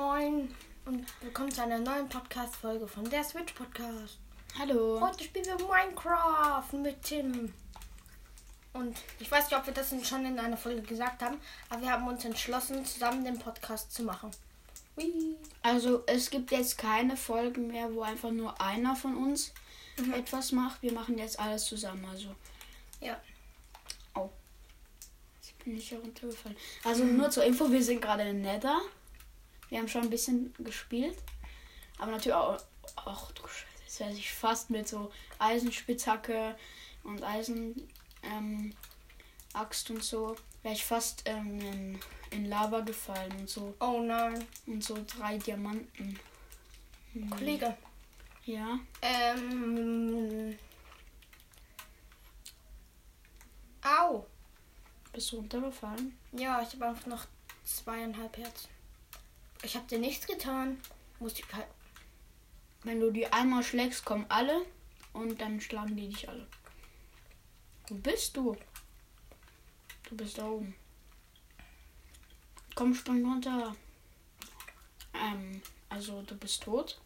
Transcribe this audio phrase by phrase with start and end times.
[0.00, 0.48] Moin
[0.86, 4.16] und willkommen zu einer neuen Podcast-Folge von der Switch Podcast.
[4.58, 4.98] Hallo.
[4.98, 7.52] Heute spielen wir Minecraft mit Tim.
[8.72, 11.36] Und ich weiß nicht, ob wir das schon in einer Folge gesagt haben,
[11.68, 14.30] aber wir haben uns entschlossen, zusammen den Podcast zu machen.
[14.96, 15.36] Hui.
[15.60, 19.52] Also es gibt jetzt keine Folgen mehr, wo einfach nur einer von uns
[19.98, 20.14] Mhm.
[20.14, 20.80] etwas macht.
[20.80, 22.06] Wir machen jetzt alles zusammen.
[22.10, 22.34] Also
[23.02, 23.20] Ja.
[25.42, 26.56] ich bin nicht heruntergefallen.
[26.84, 28.80] Also nur zur Info, wir sind gerade in Nether.
[29.70, 31.16] Wir haben schon ein bisschen gespielt.
[31.98, 32.58] Aber natürlich auch.
[32.96, 36.56] Ach du Scheiße, jetzt wäre ich fast mit so Eisenspitzhacke
[37.04, 37.88] und Eisen
[38.22, 38.74] ähm,
[39.52, 40.36] Axt und so.
[40.62, 43.74] Wäre ich fast ähm, in, in Lava gefallen und so.
[43.80, 46.18] Oh nein, Und so drei Diamanten.
[47.12, 47.30] Hm.
[47.30, 47.76] Kollege.
[48.44, 48.78] Ja.
[49.02, 50.58] Ähm.
[53.82, 54.26] Au.
[55.12, 56.16] Bist du runtergefallen?
[56.32, 57.26] Ja, ich habe einfach noch
[57.64, 58.68] zweieinhalb Herzen.
[59.62, 60.80] Ich habe dir nichts getan.
[61.18, 61.66] Muss ich halt.
[62.82, 64.64] Wenn du die einmal schlägst, kommen alle
[65.12, 66.46] und dann schlagen die dich alle.
[67.88, 68.56] Wo bist du?
[70.08, 70.74] Du bist da oben.
[72.74, 73.76] Komm, spring runter.
[75.12, 76.98] Ähm, also du bist tot.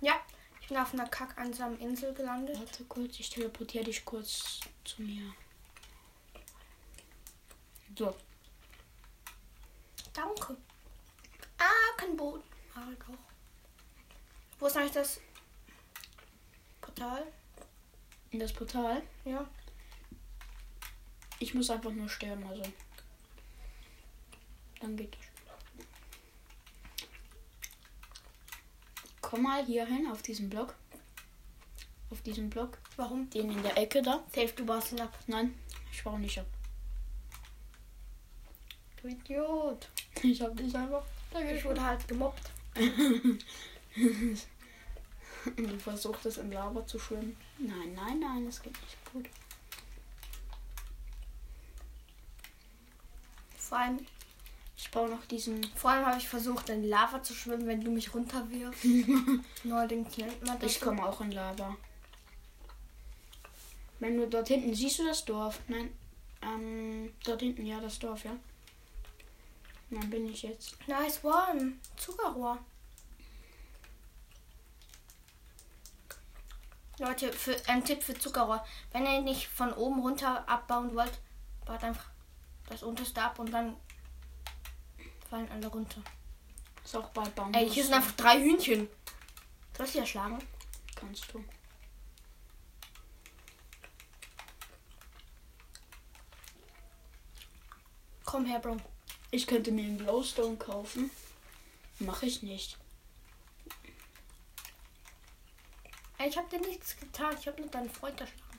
[0.00, 0.14] Ja,
[0.60, 2.58] ich bin auf einer kackeinsamen Insel gelandet.
[2.58, 5.34] Warte kurz, ich teleportiere dich kurz zu mir.
[7.98, 8.14] So,
[10.16, 10.56] Danke.
[12.06, 12.42] Kein Boden.
[12.74, 13.18] Ah, doch.
[14.58, 15.20] Wo ist eigentlich das
[16.80, 17.26] Portal?
[18.30, 19.02] in das Portal.
[19.24, 19.48] Ja.
[21.38, 22.62] Ich muss einfach nur sterben, also.
[24.80, 25.86] Dann geht das.
[29.20, 30.74] Komm mal hier hin auf diesen Block.
[32.10, 32.78] Auf diesen Block.
[32.96, 33.28] Warum?
[33.30, 34.22] Den in der Ecke da.
[34.34, 35.18] Safe, du baust ihn ab.
[35.26, 35.58] Nein,
[35.92, 36.46] ich baue nicht ab.
[39.00, 39.88] Du Idiot.
[40.22, 41.04] Ich hab dich einfach.
[41.54, 42.50] Ich wurde halt gemobbt.
[45.56, 47.36] Du versuchst in Lava zu schwimmen.
[47.58, 49.28] Nein, nein, nein, das geht nicht gut.
[53.56, 53.98] Vor allem,
[54.76, 55.62] Ich baue noch diesen.
[55.76, 58.84] vor allem habe ich versucht, in Lava zu schwimmen, wenn du mich runterwirfst.
[59.64, 60.72] Neuerdings nennt man das.
[60.72, 61.76] Ich komme auch in Lava.
[64.00, 65.60] Wenn du dort hinten siehst du das Dorf.
[65.68, 65.90] Nein.
[66.42, 68.36] Ähm, dort hinten, ja, das Dorf, ja.
[69.90, 70.76] Dann bin ich jetzt.
[70.88, 71.74] Nice one.
[71.96, 72.58] Zuckerrohr.
[76.98, 78.64] Leute, für, ein Tipp für Zuckerrohr.
[78.92, 81.20] Wenn ihr nicht von oben runter abbauen wollt,
[81.64, 82.06] baut einfach
[82.68, 83.76] das unterste ab und dann
[85.28, 86.00] fallen alle runter.
[86.84, 87.52] Ist auch bald bauen.
[87.54, 88.88] Ey, hier sind einfach drei Hühnchen.
[89.76, 90.38] Soll ich die erschlagen?
[90.94, 91.44] Kannst du.
[98.24, 98.78] Komm her, Bro.
[99.36, 101.10] Ich könnte mir einen Glowstone kaufen.
[101.98, 102.78] Mache ich nicht.
[106.26, 107.36] Ich hab dir nichts getan.
[107.38, 108.58] Ich hab nur deinen Freund erschlagen.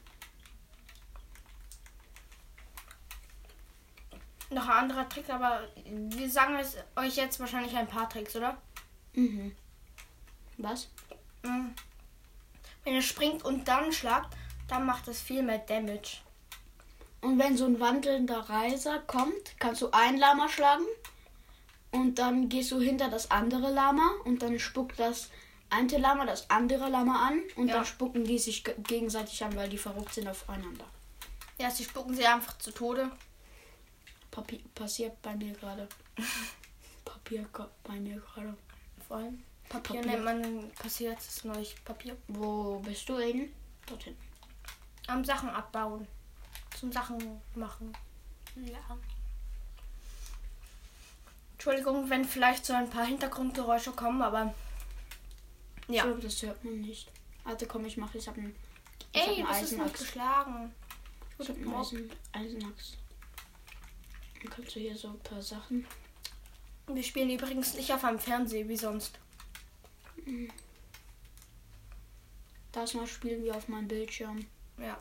[4.51, 8.61] Noch ein anderer Trick, aber wir sagen es euch jetzt wahrscheinlich ein paar Tricks, oder?
[9.13, 9.55] Mhm.
[10.57, 10.89] Was?
[11.41, 11.73] Mhm.
[12.83, 16.19] Wenn ihr springt und dann schlagt, dann macht es viel mehr Damage.
[17.27, 20.85] Und wenn so ein wandelnder Reiser kommt, kannst du ein Lama schlagen.
[21.91, 25.29] Und dann gehst du hinter das andere Lama und dann spuckt das
[25.69, 27.75] eine Lama das andere Lama an und Ja.
[27.75, 30.85] dann spucken die sich ge- gegenseitig an, weil die verrückt sind aufeinander.
[31.57, 33.11] Ja, sie spucken sie einfach zu Tode.
[34.31, 35.89] Papier passiert bei mir gerade.
[37.03, 37.45] Papier
[37.83, 38.55] bei mir gerade.
[39.05, 39.43] Vor allem.
[39.67, 40.11] Papier, Papier.
[40.11, 42.15] nennt man passiert das neues Papier.
[42.29, 43.51] Wo bist du eben?
[43.85, 44.15] Dorthin.
[45.07, 46.07] Am Sachen abbauen.
[46.79, 47.91] Zum Sachen machen.
[48.55, 48.97] Ja.
[51.53, 54.53] Entschuldigung, wenn vielleicht so ein paar Hintergrundgeräusche kommen, aber.
[55.87, 56.03] Ja.
[56.03, 57.11] So, das hört man nicht.
[57.43, 58.17] Warte, komm, ich mache.
[58.17, 58.55] Ich habe einen,
[59.13, 60.73] ich hab Ey, einen das ist geschlagen.
[61.39, 62.97] Ich habe einen Eisen, Eisenachs.
[64.41, 65.85] Dann kannst du hier so ein paar Sachen.
[66.87, 69.19] Wir spielen übrigens nicht auf einem Fernseher wie sonst.
[72.71, 74.45] Das mal spielen wir auf meinem Bildschirm.
[74.77, 74.97] Ja.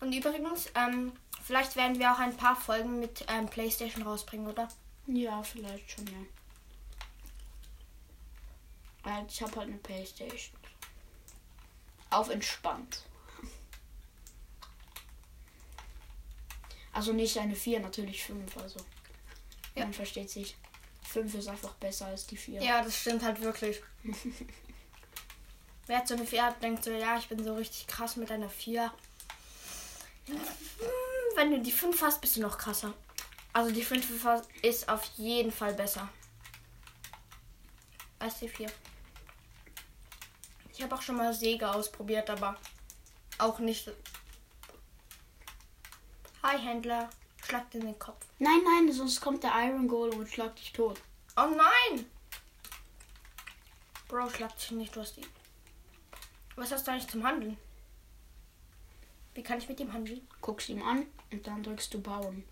[0.00, 1.12] Und übrigens, ähm,
[1.42, 4.68] vielleicht werden wir auch ein paar Folgen mit ähm, PlayStation rausbringen, oder?
[5.06, 6.26] Ja, vielleicht schon, ja.
[9.10, 10.58] Halt, ich habe halt eine Playstation.
[12.10, 13.02] Auf entspannt.
[16.92, 18.80] Also nicht eine 4, natürlich 5, also.
[19.74, 19.84] Ja.
[19.84, 20.56] Man versteht sich.
[21.02, 22.62] 5 ist einfach besser als die 4.
[22.62, 23.82] Ja, das stimmt halt wirklich.
[25.86, 28.32] Wer hat so eine 4 hat, denkt so, ja, ich bin so richtig krass mit
[28.32, 28.92] einer 4.
[30.26, 30.40] Hm,
[31.34, 32.92] Wenn du die 5 hast, bist du noch krasser.
[33.52, 34.26] Also die 5
[34.62, 36.08] ist auf jeden Fall besser.
[38.20, 38.70] SC4.
[40.72, 42.56] Ich habe auch schon mal Säge ausprobiert, aber
[43.38, 43.90] auch nicht.
[46.42, 47.08] Hi Händler,
[47.44, 48.24] schlagt in den Kopf.
[48.38, 51.00] Nein, nein, sonst kommt der Iron Golem und schlagt dich tot.
[51.36, 52.06] Oh nein!
[54.08, 55.26] Bro, schlagt dich nicht, du hast die.
[56.56, 57.56] Was hast du eigentlich zum Handeln?
[59.36, 60.26] Wie kann ich mit ihm handeln?
[60.40, 62.42] Guckst ihm an und dann drückst du bauen.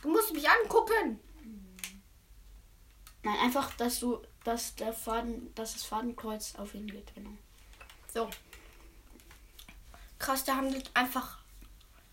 [0.00, 1.20] Du musst mich angucken!
[3.22, 7.32] Nein, einfach, dass du, dass der Faden, dass das Fadenkreuz auf ihn geht, genau.
[8.12, 8.30] So.
[10.18, 11.38] Krass, der handelt einfach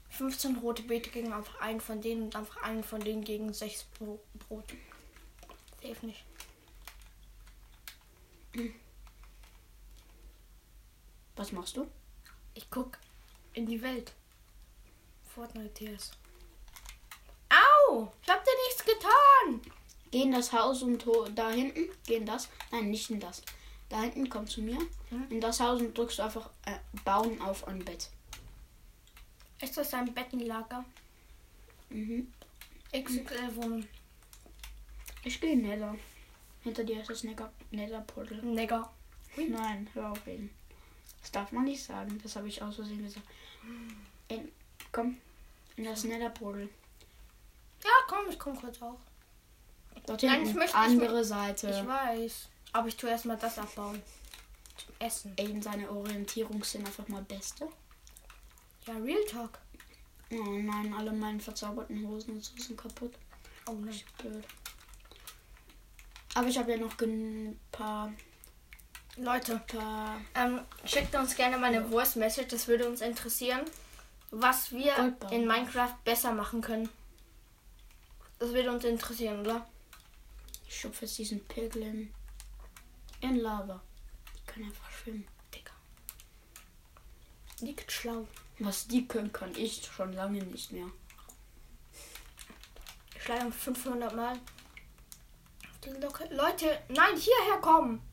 [0.09, 3.85] 15 rote Beete gegen einfach einen von denen und einfach einen von denen gegen 6
[3.97, 4.65] Bro Brot.
[5.81, 6.25] Safe nicht.
[11.37, 11.89] Was machst du?
[12.59, 12.97] Ich guck
[13.53, 14.11] in die Welt.
[15.33, 16.11] Fortnite TS.
[17.49, 18.11] Au!
[18.21, 19.71] Ich hab dir nichts getan!
[20.11, 21.87] Geh in das Haus und ho- da hinten.
[22.05, 22.49] Geh in das.
[22.69, 23.41] Nein, nicht in das.
[23.87, 24.77] Da hinten komm zu mir.
[25.09, 25.27] Mhm.
[25.29, 26.75] In das Haus und drückst du einfach äh,
[27.05, 28.09] bauen auf ein Bett.
[29.61, 30.83] Ist das ein Bettenlager?
[31.89, 32.29] Mhm.
[32.91, 33.87] XXL Wohnung.
[35.23, 35.95] Ich gehe in Nether.
[36.63, 38.41] Hinter dir ist das Nether- Nether-Portal.
[38.41, 38.91] Nigger.
[39.37, 40.49] Nein, hör auf ihn.
[41.21, 42.19] Das darf man nicht sagen.
[42.23, 43.25] Das habe ich aus Versehen gesagt.
[44.29, 44.51] In,
[44.91, 45.17] komm,
[45.75, 46.69] in das Nether-Portal.
[47.83, 48.99] Ja, komm, ich komm kurz auch.
[50.05, 51.87] Dort Nein, hinten, ich möchte- ich andere Ich Seite.
[51.87, 52.47] weiß.
[52.73, 54.01] Aber ich tue erstmal das abbauen.
[54.77, 55.33] Zum Essen.
[55.37, 57.67] Eben seine Orientierung sind einfach mal beste.
[58.85, 59.59] Ja, Real Talk.
[60.31, 63.13] Oh nein, alle meine verzauberten Hosen und so sind kaputt.
[63.67, 63.99] Oh nein.
[64.19, 64.45] Blöd.
[66.35, 68.13] Aber ich habe ja noch ein paar,
[69.21, 69.61] Leute,
[70.33, 72.47] ähm, schickt uns gerne mal eine Voice Message.
[72.49, 73.61] Das würde uns interessieren,
[74.31, 76.89] was wir in Minecraft besser machen können.
[78.39, 79.67] Das würde uns interessieren, oder?
[80.67, 82.13] Ich schupfe jetzt diesen Piglin
[83.19, 83.81] in Lava.
[84.37, 85.27] Die können einfach schwimmen.
[85.53, 85.71] Digga.
[87.59, 88.25] Liegt schlau.
[88.59, 90.87] Was die können, kann ich schon lange nicht mehr.
[93.15, 94.33] Ich schlage 500 Mal.
[94.33, 94.39] auf
[95.83, 96.23] Die Glocke.
[96.33, 98.08] Leute, nein, hierher kommen.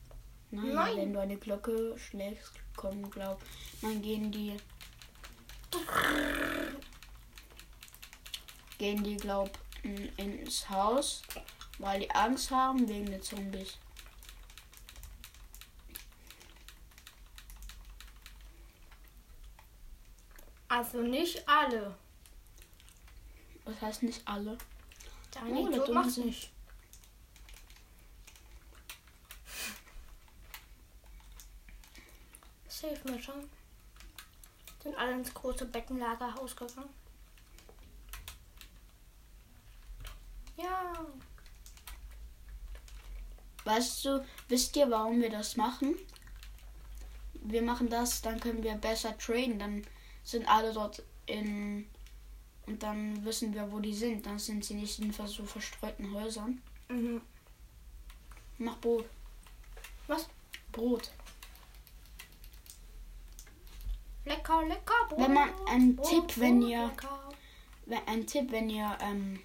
[0.51, 0.97] Nein, Nein.
[0.97, 3.41] wenn du eine Glocke schlägst, kommen, glaub,
[3.81, 4.55] dann gehen die.
[8.77, 9.49] Gehen die, glaub,
[9.83, 11.21] in- ins Haus,
[11.79, 13.77] weil die Angst haben wegen der Zombies.
[20.67, 21.95] Also nicht alle.
[23.65, 24.57] Das heißt nicht alle.
[25.31, 26.51] Dein Oh, Idiot sind- nicht.
[32.87, 33.49] Safe mir schon.
[34.81, 36.89] Sind alle ins große Beckenlagerhaus gegangen.
[40.55, 41.05] Ja.
[43.65, 45.95] Weißt du, wisst ihr, warum wir das machen?
[47.33, 49.59] Wir machen das, dann können wir besser traden.
[49.59, 49.85] Dann
[50.23, 51.89] sind alle dort in.
[52.65, 54.25] Und dann wissen wir, wo die sind.
[54.25, 56.61] Dann sind sie nicht in so verstreuten Häusern.
[56.87, 57.21] Mhm.
[58.57, 59.05] Mach Brot.
[60.07, 60.27] Was?
[60.71, 61.11] Brot.
[64.27, 65.19] Lecker, lecker Brot.
[65.19, 66.91] Wenn man- ein Brot, Tipp, wenn ihr-.
[67.85, 69.39] Wenn- Ein Tipp, wenn ihr ähm,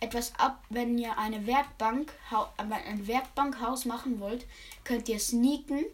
[0.00, 4.44] etwas ab, wenn ihr eine Werkbank, äh, ein Werkbankhaus machen wollt,
[4.82, 5.84] könnt ihr sneaken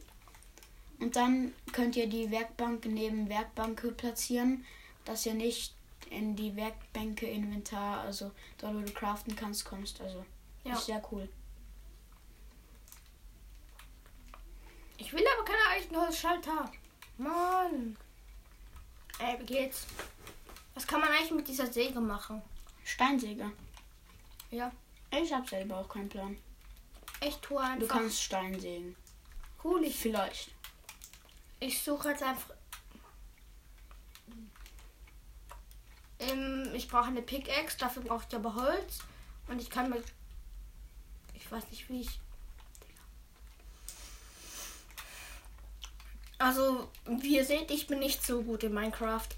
[1.01, 4.65] und dann könnt ihr die Werkbank neben Werkbank platzieren,
[5.05, 5.75] dass ihr nicht
[6.09, 10.01] in die Werkbänke Inventar, also dort wo du craften kannst, kommst.
[10.01, 10.25] Also
[10.65, 10.73] Ja.
[10.73, 11.29] ist sehr cool.
[14.97, 16.71] Ich will aber keine Eichenholzschalter.
[17.21, 17.97] Mann.
[19.19, 19.87] Ey, wie geht's?
[20.75, 22.41] Was kann man eigentlich mit dieser Säge machen?
[22.85, 23.51] Steinsäge.
[24.51, 24.73] Ja.
[25.11, 26.37] Ich habe selber auch keinen Plan.
[27.21, 27.89] Ich tue Du einfach.
[27.89, 28.97] kannst Stein sägen.
[29.63, 30.53] cool, ich, Vielleicht.
[31.59, 32.55] ich suche jetzt einfach.
[36.19, 39.01] Ähm, ich brauche eine Pickaxe, dafür brauche ich aber Holz.
[39.49, 40.05] Und ich kann mit.
[41.35, 42.21] Ich weiß nicht, wie ich.
[46.41, 49.29] Also, wie ihr seht, ich bin nicht so gut in Minecraft.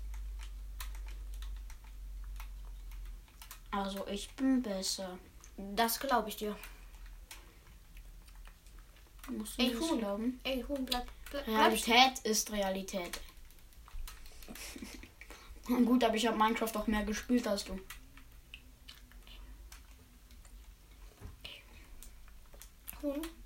[3.73, 5.19] Also ich bin besser.
[5.57, 6.57] Das glaube ich dir.
[9.31, 9.99] Musst du Ey, Huhn.
[9.99, 10.41] glauben?
[10.45, 13.21] Ey, Huhn, bleib, bleib Realität ist Realität.
[15.67, 17.81] Gut, aber ich habe Minecraft auch mehr gespielt als du.
[23.03, 23.42] Huhn.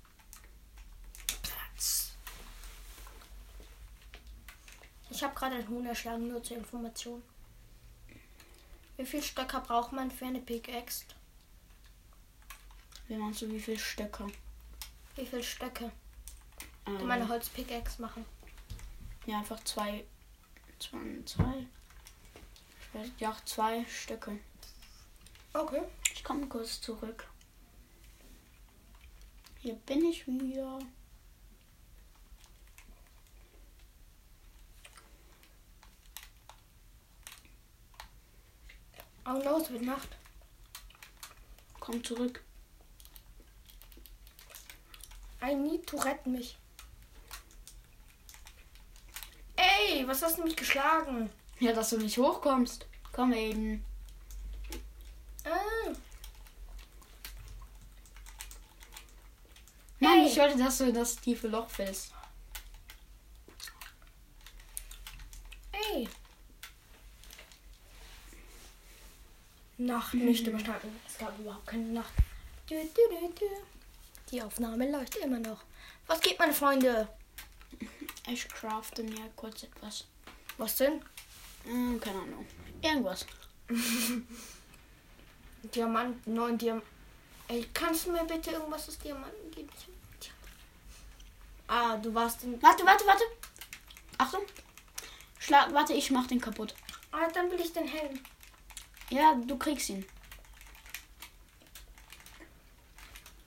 [5.17, 7.23] Ich habe gerade ein Huhn erschlagen, nur zur Information.
[8.97, 11.05] Wie viel Stöcker braucht man für eine Pickaxe?
[13.07, 14.27] Wie meinst du, wie viele Stöcke?
[15.15, 15.91] Wie viele Stöcke?
[16.85, 18.25] Ähm, Du meine Holzpickaxe machen.
[19.25, 20.05] ja, einfach zwei.
[20.77, 20.99] Zwei.
[21.25, 21.65] zwei
[22.93, 24.37] weiß, ja, zwei Stöcke.
[25.51, 25.81] Okay.
[26.13, 27.27] Ich komme kurz zurück.
[29.61, 30.77] Hier bin ich wieder.
[39.27, 40.09] Oh no, es wird Nacht.
[41.79, 42.41] Komm zurück.
[45.41, 46.57] I need to retten mich.
[49.55, 51.29] Ey, was hast du mich geschlagen?
[51.59, 52.85] Ja, dass du nicht hochkommst.
[53.11, 53.83] Komm eben.
[55.43, 55.93] Ah,
[59.99, 60.27] Nein, Hey.
[60.27, 62.13] ich wollte, dass du in das tiefe Loch fällst.
[65.71, 66.07] ey.
[69.77, 70.99] Nacht nicht überstanden.
[71.07, 72.11] Es gab überhaupt keine Nacht.
[72.67, 73.45] Du, du, du.
[74.31, 75.63] Die Aufnahme läuft immer noch.
[76.07, 77.07] Was geht, meine Freunde?
[78.27, 80.05] Ich crafte mir kurz etwas.
[80.57, 81.01] Was denn?
[81.63, 82.45] Hm, keine Ahnung.
[82.81, 83.25] Irgendwas.
[85.75, 86.89] Diamanten, neun Diamanten.
[87.49, 89.69] Ey, kannst du mir bitte irgendwas aus Diamanten geben?
[91.67, 92.61] Ah, du warst in.
[92.61, 93.23] Warte, warte, warte.
[94.17, 94.41] Achtung.
[95.39, 96.73] Schlag, warte, ich mach den kaputt.
[97.11, 98.19] Ah, dann will ich den Helm.
[99.09, 100.05] Ja, du kriegst ihn.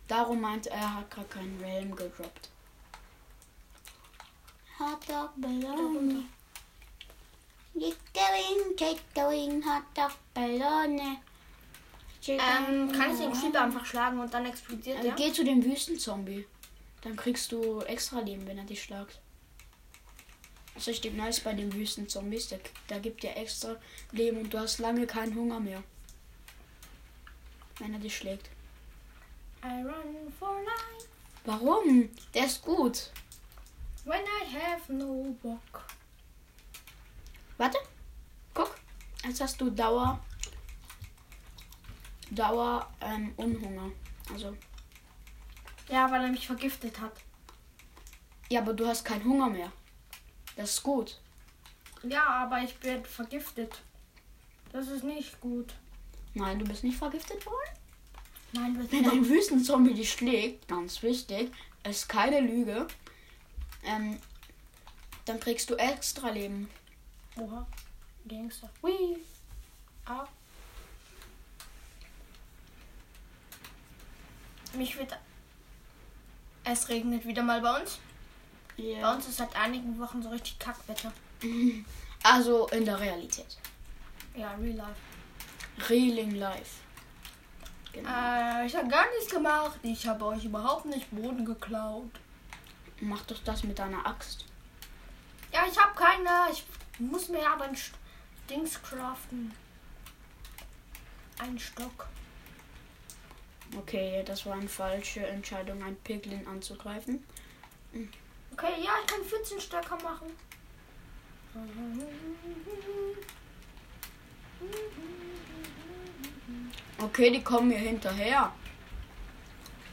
[0.09, 2.49] Darum meint er, er hat gerade keinen Realm gedroppt.
[4.79, 6.25] Hot dog Ballone.
[7.75, 11.19] Get going, hot dog Ballone.
[12.27, 15.13] Ähm, kann ich den Creeper einfach schlagen und dann explodiert Äh, der?
[15.13, 16.47] Geh zu dem Wüstenzombie.
[17.03, 19.21] Dann kriegst du extra Leben, wenn er dich schlagt.
[20.75, 22.49] Das ist richtig nice bei den Wüstenzombies.
[22.49, 22.57] Da,
[22.89, 23.77] da gibt dir extra
[24.13, 25.83] Leben und du hast lange keinen Hunger mehr.
[27.79, 28.49] Wenn er dich schlägt.
[29.63, 31.09] I run for life
[31.45, 32.09] Warum?
[32.35, 33.11] Der ist gut.
[34.05, 35.85] when I have no bock.
[37.59, 37.79] Warte.
[38.55, 38.75] Guck.
[39.25, 40.21] Jetzt hast du Dauer.
[42.31, 43.91] Dauer ähm, Unhunger.
[44.33, 44.57] Also.
[45.89, 47.13] Ja, weil er mich vergiftet hat.
[48.49, 49.73] Ja, aber du hast keinen Hunger mehr.
[50.61, 51.17] Das ist gut.
[52.03, 53.81] Ja, aber ich bin vergiftet.
[54.73, 55.73] Das ist nicht gut.
[56.35, 57.79] Nein, du bist nicht vergiftet worden?
[58.53, 61.51] Nein, du bist Wenn ein Wüstenzombie dich schlägt, ganz wichtig,
[61.89, 62.87] ist keine Lüge,
[63.85, 64.19] ähm,
[65.25, 66.69] dann kriegst du extra Leben.
[67.39, 67.67] Oha.
[68.29, 68.69] Gangster.
[68.83, 69.17] Hui.
[70.05, 70.27] Ah.
[74.75, 75.19] Mich wird.
[76.65, 77.99] Es regnet wieder mal bei uns.
[79.03, 81.13] Bei uns ist seit einigen Wochen so richtig Kackwetter.
[82.23, 83.57] Also in der Realität.
[84.37, 85.89] Ja, real life.
[85.89, 86.81] Reeling life.
[87.95, 88.11] Genau.
[88.11, 89.79] Äh, ich habe gar nichts gemacht.
[89.83, 92.11] Ich habe euch überhaupt nicht Boden geklaut.
[93.01, 94.45] Mach doch das mit deiner Axt.
[95.51, 96.53] Ja, ich habe keine.
[96.53, 96.63] Ich
[96.99, 97.93] muss mir aber ein St-
[98.51, 99.55] Dings craften.
[101.39, 102.07] Ein Stock.
[103.79, 107.25] Okay, das war eine falsche Entscheidung, ein Piglin anzugreifen.
[108.53, 110.31] Okay, ja, ich kann 14 Stöcker machen.
[116.99, 118.53] Okay, die kommen mir hinterher.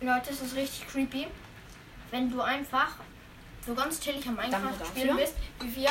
[0.01, 1.27] Leute, es ist richtig creepy,
[2.11, 2.97] wenn du einfach
[3.65, 5.89] so ganz chillig am Minecraft spielen bist, wie wir,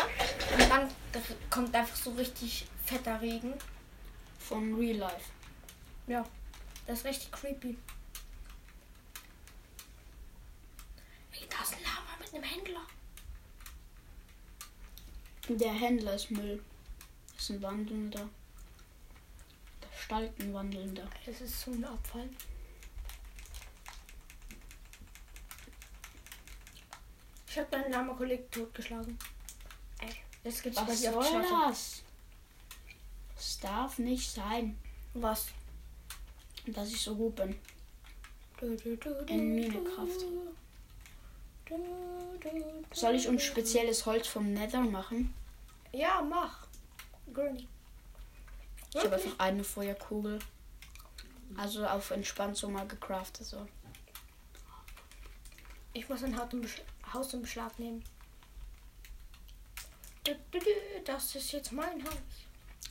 [0.56, 0.88] und dann
[1.50, 3.54] kommt einfach so richtig fetter Regen.
[4.38, 5.30] Von Real Life.
[6.06, 6.24] Ja,
[6.86, 7.76] das ist richtig creepy.
[11.32, 12.86] Ey, da ist ein Lama mit einem Händler.
[15.48, 16.62] Der Händler ist Müll.
[17.32, 18.28] Das ist ein wandelnder.
[19.92, 21.08] Gestaltenwandelnder.
[21.26, 22.28] Es ist so ein Abfall.
[27.48, 29.18] Ich habe deinen Lama-Kollegen totgeschlagen.
[30.00, 30.14] Ey,
[30.44, 32.02] jetzt gibt's Was soll das?
[33.36, 34.78] Es darf nicht sein,
[35.14, 35.48] Was?
[36.66, 37.58] dass ich so gut bin.
[38.60, 40.46] Du, du, du, In Minecraft.
[42.92, 45.34] Soll ich uns spezielles Holz vom Nether machen?
[45.92, 46.66] Ja, mach.
[47.32, 47.66] Gurney.
[48.94, 50.38] Ich habe einfach eine Feuerkugel.
[51.56, 53.66] Also auf entspannt so mal gecraftet so.
[55.92, 58.04] Ich muss ein Haus in Beschlag nehmen.
[61.04, 62.12] Das ist jetzt mein Haus.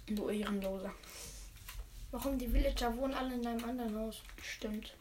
[0.08, 0.94] Du Ehrenloser.
[2.12, 4.22] Warum die Villager wohnen alle in einem anderen Haus?
[4.42, 4.94] Stimmt.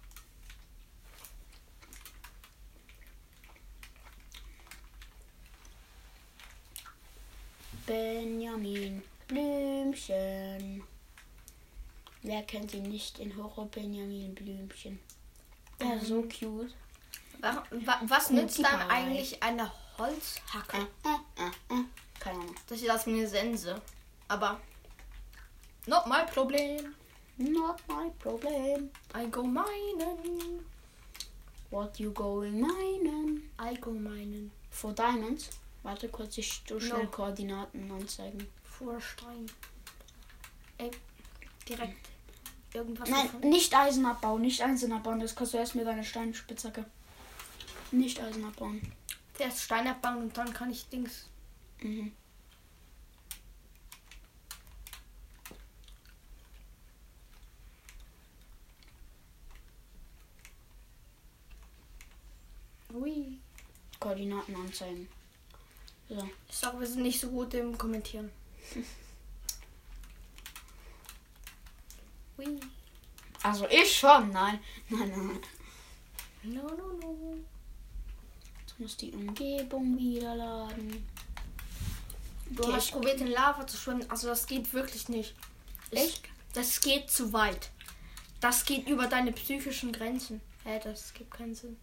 [7.86, 10.82] Benjamin Blümchen.
[12.22, 14.98] Wer kennt ihn nicht, den Horror Benjamin Blümchen?
[15.80, 16.72] Ja, so cute.
[17.40, 20.78] Wa- wa- Was nützt dann eigentlich eine Holzhacke?
[21.04, 21.48] Äh, äh,
[21.80, 21.84] äh.
[22.18, 22.54] Keine Ahnung.
[22.68, 23.80] Das aus wie eine Sense.
[24.28, 24.60] Aber.
[25.86, 26.94] Not my problem.
[27.36, 28.90] Not my problem.
[29.14, 30.64] I go minen.
[31.70, 33.50] What you going minen?
[33.60, 34.50] I go minen.
[34.70, 35.50] For diamonds?
[35.84, 37.10] Warte kurz, ich tu schnell No.
[37.10, 38.46] Koordinaten anzeigen.
[38.64, 39.46] Vor Stein.
[40.78, 40.90] Ey,
[41.68, 42.08] direkt.
[42.72, 43.50] Irgendwas Nein, gefunden?
[43.50, 45.20] nicht Eisen abbauen, nicht Eisen abbauen.
[45.20, 46.86] Das kannst du erst mit deiner Steinspitzhacke.
[47.92, 48.80] Nicht Eisen abbauen.
[49.38, 51.28] Erst Stein abbauen und dann kann ich Dings.
[51.82, 52.12] Mhm.
[62.94, 63.38] Ui.
[64.00, 65.08] Koordinaten anzeigen.
[66.08, 66.28] So.
[66.48, 68.30] Ich sag, wir sind nicht so gut im Kommentieren.
[72.38, 72.60] Ui.
[73.42, 74.58] Also ich schon, nein.
[74.88, 75.40] Nein, nein.
[76.54, 77.36] No, no, no.
[78.60, 81.06] Jetzt muss die Umgebung wieder laden.
[82.50, 84.08] Du Okay, hast probiert in Lava zu schwimmen.
[84.10, 85.34] Also das geht wirklich nicht.
[85.90, 86.28] Ich- Echt?
[86.52, 87.70] Das geht zu weit.
[88.40, 90.40] Das geht über deine psychischen Grenzen.
[90.64, 91.76] Hä, das gibt keinen Sinn.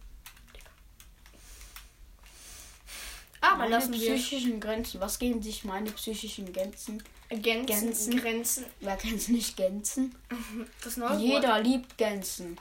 [3.42, 5.00] Aber meine lassen wir psychischen Grenzen.
[5.00, 7.02] Was gehen sich meine psychischen Grenzen?
[7.28, 8.16] Gänzen, Gänzen.
[8.16, 8.66] Grenzen.
[8.80, 10.14] Wer kennt nicht Gänzen?
[10.84, 11.20] Das neue Wort.
[11.20, 12.58] Jeder liebt Gänsen.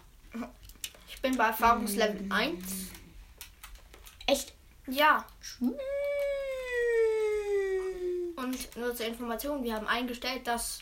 [1.07, 2.57] Ich bin bei Erfahrungslevel 1.
[4.25, 4.53] Echt?
[4.87, 5.25] Ja.
[8.35, 10.79] Und nur zur Information, wir haben eingestellt, dass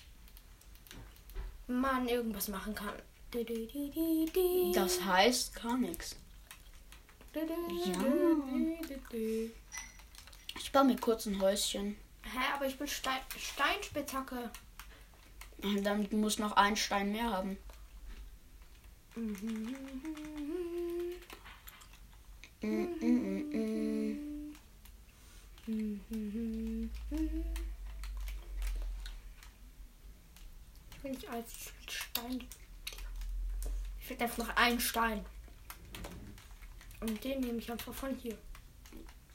[1.68, 2.94] man irgendwas machen kann.
[4.74, 6.15] Das heißt gar nichts.
[10.69, 11.97] Ich baue mir kurz ein Häuschen.
[12.21, 14.51] Hä, aber ich will Stein, Steinspitzhacke.
[15.63, 17.57] Und dann muss noch ein Stein mehr haben.
[19.15, 19.31] Mm,
[22.62, 23.51] mm, mm,
[25.65, 26.89] mm.
[30.91, 32.47] Ich will nicht als Stein.
[33.99, 35.25] Ich will einfach noch einen Stein.
[36.99, 38.38] Und den nehme ich einfach von hier.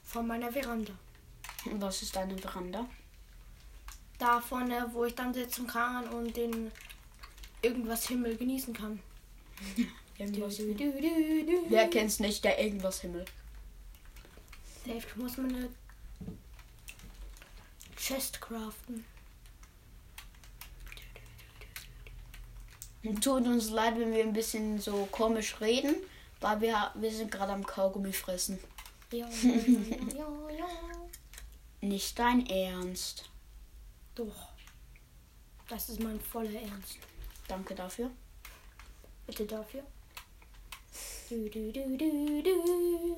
[0.01, 0.93] Von meiner Veranda.
[1.65, 2.85] Und Was ist deine Veranda?
[4.17, 6.71] Da vorne, wo ich dann sitzen kann und den
[7.61, 8.99] irgendwas Himmel genießen kann.
[10.17, 11.65] Irgendwas Du, du, du, du.
[11.67, 13.25] Wer kennt's nicht, der irgendwas Himmel?
[14.85, 15.69] Dave, ich muss mir eine
[17.97, 19.03] Chest craften.
[23.21, 25.95] Tut uns leid, wenn wir ein bisschen so komisch reden,
[26.39, 28.57] weil wir, wir sind gerade am Kaugummi fressen.
[29.11, 29.51] Ja, ja,
[30.15, 30.65] ja, ja.
[31.85, 33.29] Nicht dein Ernst.
[34.15, 34.49] Doch.
[35.69, 36.97] Das ist mein voller Ernst.
[37.47, 38.09] Danke dafür.
[39.27, 39.83] Bitte dafür.
[41.29, 43.15] Du, du, du, du, du.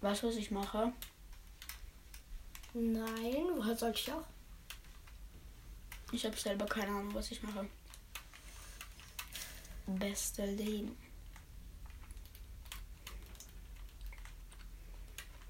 [0.00, 0.92] Weißt du, was ich mache?
[2.72, 4.26] Nein, woher soll ich auch?
[6.12, 7.68] Ich habe selber keine Ahnung, was ich mache.
[9.88, 10.96] Beste Leben.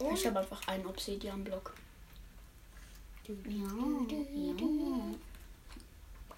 [0.01, 1.75] Und Ich habe einfach einen Obsidian-Block.
[3.29, 4.55] Ja, ja.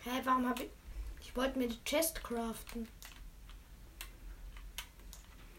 [0.04, 0.70] Hä, warum habe ich.
[1.20, 2.88] Ich wollte mir die Chest craften.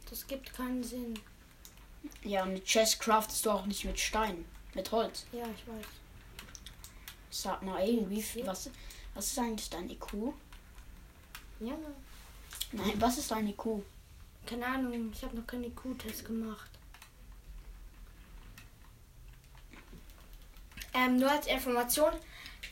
[0.09, 1.17] Das gibt keinen Sinn.
[2.23, 5.25] Ja, und eine Chest craftest du auch nicht mit Stein, mit Holz.
[5.31, 5.85] Ja, ich weiß.
[7.31, 8.69] Sag mal, ey, wie viel, was,
[9.15, 10.33] was ist eigentlich dein IQ?
[11.59, 11.75] Ja,
[12.73, 13.81] Nein, was ist dein IQ?
[14.45, 15.11] keine Ahnung.
[15.13, 16.69] Ich habe noch keinen IQ-Test gemacht.
[20.93, 22.11] Ähm, nur als Information.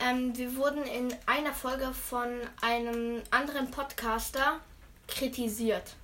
[0.00, 2.28] Ähm, wir wurden in einer Folge von
[2.60, 4.60] einem anderen Podcaster
[5.06, 5.94] kritisiert.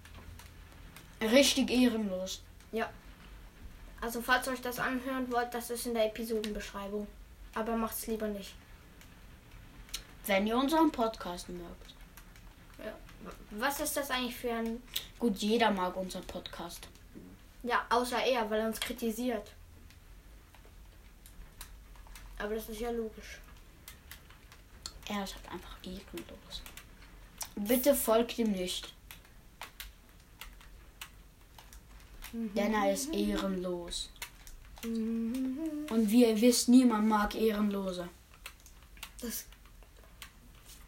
[1.21, 2.43] Richtig ehrenlos.
[2.73, 2.89] Ja.
[4.01, 7.07] Also falls ihr euch das anhören wollt, das ist in der Episodenbeschreibung.
[7.55, 8.55] Aber macht's lieber nicht.
[10.27, 11.95] Wenn ihr unseren Podcast mögt.
[12.79, 12.93] Ja.
[13.51, 14.83] Was ist das eigentlich für ein...
[15.19, 16.87] Gut, jeder mag unseren Podcast.
[17.63, 19.51] Ja, außer er, weil er uns kritisiert.
[22.39, 23.41] Aber das ist ja logisch.
[25.09, 26.63] Er ist halt einfach ehrenlos.
[27.57, 28.93] Bitte folgt ihm nicht.
[32.33, 34.11] Denn er ist ehrenlos.
[34.85, 38.09] Und wie ihr wisst, niemand mag Ehrenlose.
[39.21, 39.47] Das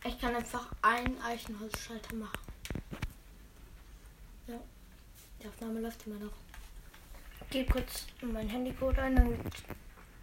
[0.05, 2.39] ich kann einfach einen Eichenholzschalter machen.
[4.47, 4.59] Ja.
[5.43, 6.33] Die Aufnahme läuft immer noch.
[7.51, 9.39] Gebe kurz mein Handycode ein.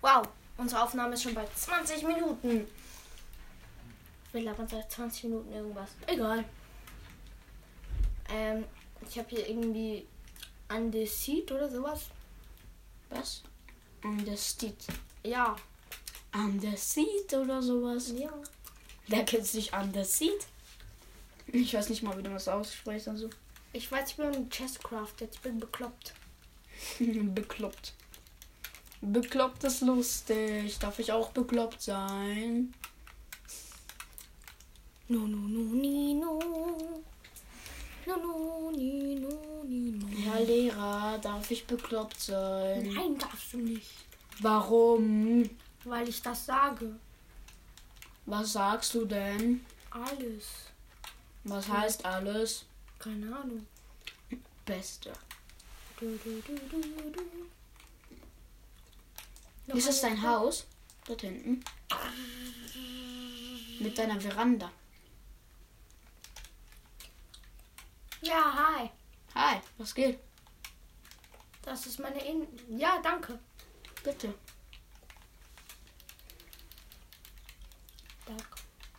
[0.02, 2.68] Wow, unsere Aufnahme ist schon bei 20 Minuten.
[4.32, 5.90] Wir labern seit 20 Minuten irgendwas.
[6.06, 6.44] Egal.
[8.30, 8.66] Ähm,
[9.08, 10.06] ich habe hier irgendwie
[10.68, 12.08] Andesit oder sowas.
[13.10, 13.42] Was?
[14.04, 14.76] Understeed.
[15.24, 15.56] Ja.
[16.34, 18.14] Underseed oder sowas.
[18.18, 18.32] Ja.
[19.08, 20.46] Wer kennt sich Underseed?
[21.48, 23.08] Ich weiß nicht mal, wie du das aussprichst.
[23.08, 23.30] Also.
[23.72, 26.14] Ich weiß, ich bin ein Chestcraft, jetzt bin bekloppt.
[27.00, 27.94] bekloppt.
[29.02, 30.80] Bekloppt ist lustig.
[30.80, 32.74] Darf ich auch bekloppt sein?
[35.08, 36.40] No, no, no, ni, no.
[38.06, 40.08] No, no, ni, no, ni, no.
[40.08, 42.92] Herr Lehrer, darf ich bekloppt sein?
[42.94, 43.92] Nein, darfst du nicht.
[44.40, 45.50] Warum?
[45.84, 46.96] Weil ich das sage.
[48.26, 49.66] Was sagst du denn?
[49.90, 50.46] Alles.
[51.44, 52.66] Was heißt alles?
[53.00, 53.66] Keine Ahnung.
[54.66, 55.14] Beste.
[56.00, 56.82] Du, du, du, du,
[57.12, 57.22] du.
[59.68, 60.22] Ist das dein?
[60.22, 60.66] Haus?
[61.06, 61.64] Dort hinten.
[63.80, 64.72] Mit deiner Veranda.
[68.22, 68.90] Ja, hi.
[69.36, 70.20] Hi, was geht?
[71.62, 72.48] Das ist meine In.
[72.80, 73.40] Ja, danke.
[74.04, 74.34] Bitte.
[78.26, 78.46] Danke.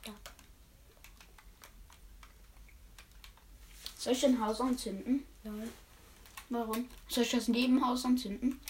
[0.04, 0.20] Danke.
[3.96, 5.26] Soll ich ein Haus anzünden?
[5.42, 5.72] Nein.
[6.50, 6.88] Warum?
[7.09, 8.61] Soll ich das Nebenhaus anzünden?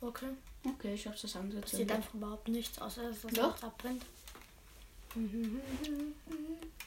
[0.00, 0.34] Okay.
[0.64, 1.90] Okay, ich hab's das angezündet.
[1.90, 3.62] einfach überhaupt nichts, außer dass das Doch.
[3.62, 4.04] Abbrennt.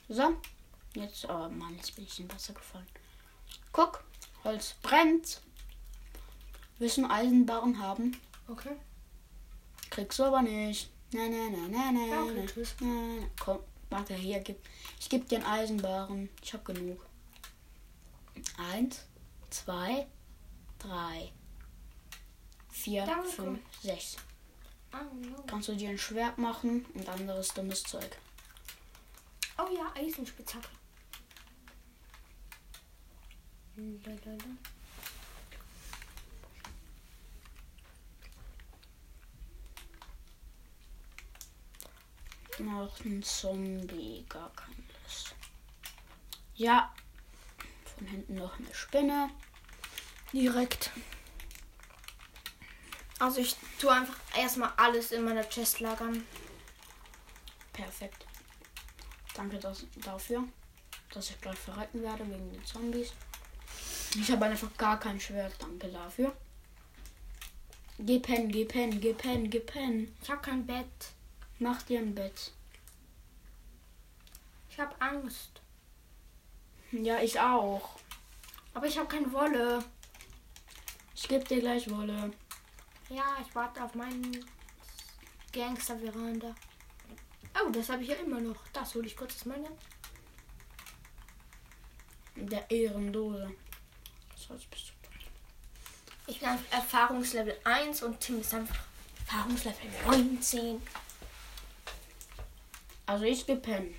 [0.09, 0.35] So.
[0.95, 2.85] Jetzt, oh Mann, jetzt bin ich in Wasser gefallen.
[3.71, 4.03] Guck,
[4.43, 5.41] Holz brennt.
[6.77, 8.15] Willst du einen Eisenbarren haben?
[8.47, 8.75] Okay.
[9.89, 10.89] Kriegst du aber nicht.
[11.13, 12.09] Nein, nein, nein, nein, nein.
[12.09, 12.75] Ja, okay, nein, tschüss.
[12.79, 13.31] nein, nein.
[13.39, 13.59] Komm,
[13.89, 14.57] warte, hier, gib.
[14.99, 16.29] Ich geb dir einen Eisenbarren.
[16.41, 16.99] Ich hab genug.
[18.57, 19.05] Eins,
[19.49, 20.05] zwei,
[20.79, 21.31] drei,
[22.73, 23.29] vier, Danke.
[23.29, 24.17] fünf, sechs.
[24.91, 25.01] Ah.
[25.47, 28.17] Kannst du dir ein Schwert machen und anderes dummes Zeug.
[29.57, 30.67] Oh ja, Eisenspitzhacke.
[42.59, 45.35] Noch ein Zombie, gar kein Lust.
[46.55, 46.93] Ja.
[47.95, 49.29] Von hinten noch eine Spinne.
[50.31, 50.91] Direkt.
[53.23, 56.27] Also ich tue einfach erstmal alles in meiner Chest lagern.
[57.71, 58.25] Perfekt.
[59.33, 60.43] Danke das, dafür,
[61.13, 63.13] dass ich gleich verrecken werde wegen den Zombies.
[64.15, 65.53] Ich habe einfach gar kein Schwert.
[65.57, 66.35] Danke dafür.
[67.97, 70.13] Geh pennen, geh pennen, geh pennen, geh pennen.
[70.21, 71.13] Ich habe kein Bett.
[71.59, 72.51] Mach dir ein Bett.
[74.69, 75.61] Ich habe Angst.
[76.91, 77.95] Ja, ich auch.
[78.73, 79.81] Aber ich habe keine Wolle.
[81.15, 82.33] Ich gebe dir gleich Wolle.
[83.09, 84.45] Ja, ich warte auf meinen
[85.51, 86.55] Gangster-Veranda.
[87.61, 88.67] Oh, das habe ich ja immer noch.
[88.73, 89.69] Das hole ich kurz aus meiner.
[92.35, 93.53] In der Ehrendose.
[96.25, 98.79] Ich bin einfach Erfahrungslevel 1 und Tim ist einfach
[99.19, 100.81] Erfahrungslevel 19.
[103.05, 103.93] Also ich geh pennen.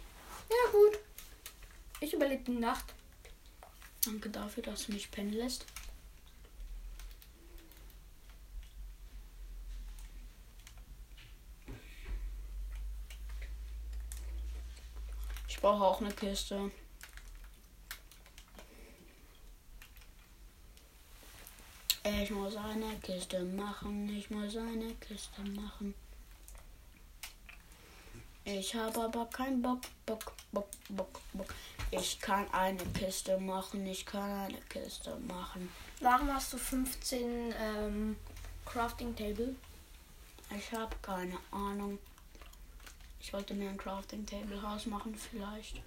[0.51, 0.99] Ja, gut.
[2.01, 2.95] Ich überlebe die Nacht.
[4.05, 5.67] Danke dafür, dass du mich pennen lässt.
[15.64, 16.70] Brauche auch eine Kiste.
[22.05, 24.14] Ich muss eine Kiste machen.
[24.14, 25.94] Ich muss eine Kiste machen.
[28.44, 31.55] Ich habe aber keinen Bock, Bock, Bock, Bock, Bock.
[31.90, 33.87] Ich kann eine Kiste machen.
[33.87, 35.70] Ich kann eine Kiste machen.
[36.00, 38.16] Warum hast du 15 ähm,
[38.66, 39.55] Crafting Table?
[40.55, 41.98] Ich habe keine Ahnung.
[43.25, 45.81] Ich wollte mir ein Crafting Table Haus machen, vielleicht.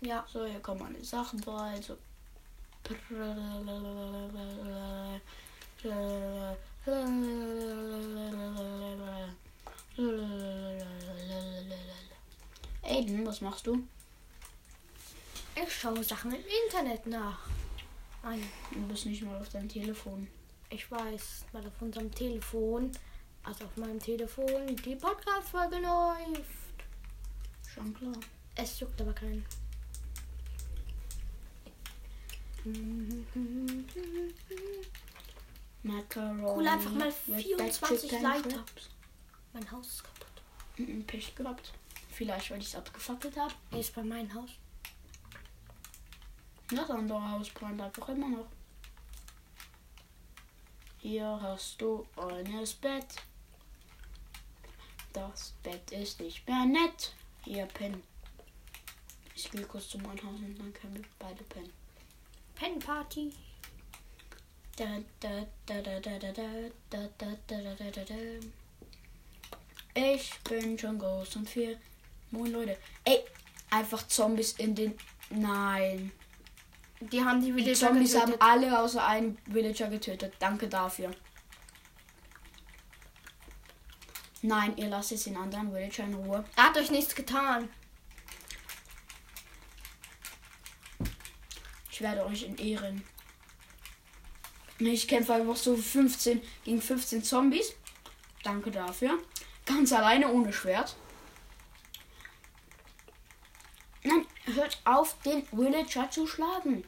[0.00, 0.26] Ja.
[0.32, 1.80] So, hier kommen meine Sachen rein.
[1.80, 1.96] So.
[12.82, 13.84] Aiden, was machst du?
[15.54, 17.38] Ich schaue Sachen im Internet nach.
[18.24, 18.42] Nein,
[18.72, 20.26] Du bist nicht mal auf deinem Telefon.
[20.70, 22.90] ich weiß, weil auf unserem Telefon,
[23.48, 26.44] also auf meinem Telefon, die Podcast-Folge läuft.
[27.72, 28.12] Schon klar.
[28.54, 29.44] Es juckt aber keinen.
[35.82, 36.42] Macaroni.
[36.42, 38.50] Cool, einfach mal with 24 chicken Seiten.
[38.50, 38.90] strips.
[39.54, 40.42] Mein Haus ist kaputt.
[40.76, 41.72] Mhm, Pech gehabt.
[42.10, 43.54] Vielleicht, weil ich es abgefackelt habe.
[43.70, 44.50] Er ist bei meinem Haus.
[46.70, 48.48] Das andere Haus brennt einfach immer noch.
[50.98, 53.14] Hier hast du eines Bett.
[55.12, 57.14] Das Bett ist nicht mehr nett.
[57.44, 58.02] Hier pennen.
[59.34, 61.72] Ich gehe kurz zu meinem Haus und dann können wir beide pennen.
[62.54, 63.32] Pen Party.
[64.76, 64.84] Da,
[65.20, 68.14] da, da, da, da, da, da, da, da, da, da, da, da.
[69.94, 71.78] Ich bin schon groß und viel.
[72.30, 72.76] Moin Leute.
[73.04, 73.24] Ey,
[73.70, 74.96] einfach Zombies in den.
[75.30, 76.12] Nein.
[77.00, 78.42] Die haben die Die Villager Zombies haben getötet.
[78.42, 80.34] alle außer einen Villager getötet.
[80.38, 81.10] Danke dafür.
[84.42, 86.44] Nein, ihr lasst jetzt den anderen Villager in Ruhe.
[86.56, 87.68] Er hat euch nichts getan.
[91.90, 93.02] Ich werde euch in Ehren.
[94.78, 97.74] Ich kämpfe einfach so 15 gegen 15 Zombies.
[98.44, 99.18] Danke dafür.
[99.66, 100.94] Ganz alleine ohne Schwert.
[104.04, 106.84] Nein, hört auf, den Villager zu schlagen.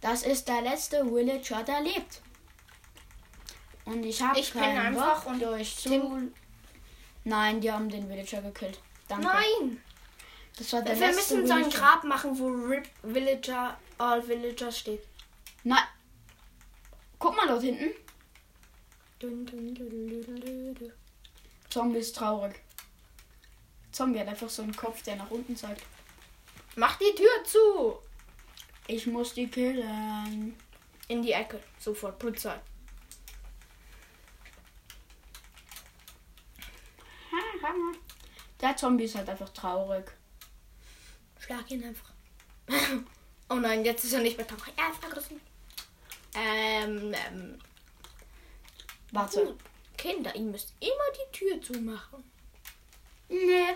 [0.00, 2.22] Das ist der letzte Villager, der lebt.
[3.84, 5.88] Und ich habe Ich bin keinen einfach Bock, und durch zu.
[5.88, 6.34] den-
[7.24, 8.78] Nein, die haben den Villager gekillt.
[9.08, 9.26] Danke.
[9.26, 9.82] Nein!
[10.56, 11.78] Das war der Wir letzte müssen so ein Villager.
[11.78, 15.02] Grab machen, wo RIP Villager, All Villager steht.
[15.64, 15.82] Nein.
[17.18, 17.90] Guck mal dort hinten.
[19.18, 20.92] Dun, dun, dun, dun, dun, dun.
[21.70, 22.54] Zombie ist traurig.
[23.92, 25.82] Zombie hat einfach so einen Kopf, der nach unten zeigt.
[26.76, 27.98] Mach die Tür zu!
[28.86, 30.54] Ich muss die killen.
[31.08, 31.60] In die Ecke.
[31.78, 32.18] Sofort.
[32.18, 32.56] Polizei.
[38.60, 40.10] Der Zombie ist halt einfach traurig.
[41.38, 42.10] Schlag ihn einfach.
[43.50, 44.72] oh nein, jetzt ist er nicht mehr traurig.
[44.76, 45.40] Er ist verrissen.
[46.34, 47.58] Ähm, ähm.
[49.12, 49.44] Warte.
[49.44, 49.58] Gut.
[49.96, 52.24] Kinder, ihr müsst immer die Tür zumachen.
[53.28, 53.74] Nee.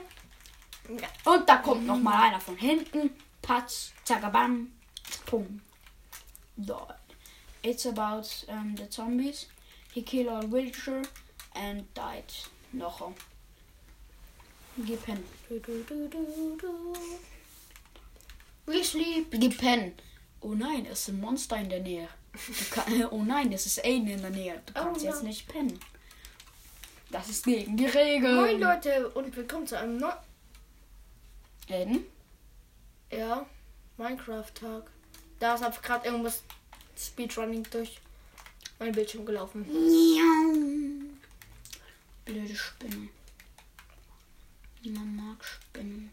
[0.89, 1.33] Ja.
[1.33, 3.11] Und da kommt noch mal einer von hinten.
[3.43, 4.73] Patz, zagabam,
[5.27, 5.61] pum.
[6.57, 6.99] Dort.
[7.63, 9.49] It's about um, the zombies.
[9.93, 11.03] He killed all villager
[11.55, 12.33] and died.
[12.73, 13.13] Noch.
[14.87, 15.23] Gib hin.
[15.49, 16.95] Du, du, du, du, du.
[18.67, 19.31] We sleep.
[19.33, 19.93] Gib hin.
[20.41, 22.09] Oh nein, es ist ein Monster in der Nähe.
[22.71, 24.63] Kann, oh nein, es ist Aiden in der Nähe.
[24.67, 25.27] Du Oh kannst jetzt nein.
[25.27, 25.79] nicht pennen.
[27.11, 28.37] Das ist gegen die Regeln.
[28.37, 30.13] Moin Leute und willkommen zu einem neuen
[31.71, 32.05] Aiden?
[33.11, 33.47] ja,
[33.97, 34.91] Minecraft-Tag.
[35.41, 36.43] Da ist einfach gerade irgendwas
[36.97, 37.99] Speedrunning durch
[38.79, 39.65] mein Bildschirm gelaufen.
[42.25, 43.09] Blöde Spinne.
[44.83, 46.13] Niemand mag Spinnen.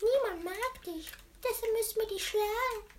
[0.00, 1.10] Niemand mag dich.
[1.42, 2.96] Deshalb müssen wir dich schlagen.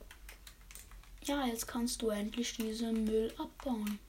[1.23, 3.99] Ja, jetzt kannst du endlich diesen Müll abbauen.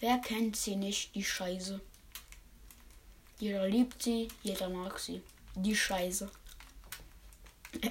[0.00, 1.80] Wer kennt sie nicht, die Scheiße?
[3.38, 5.22] Jeder liebt sie, jeder mag sie.
[5.54, 6.30] Die Scheiße.